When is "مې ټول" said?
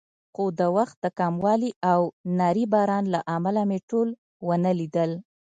3.69-4.07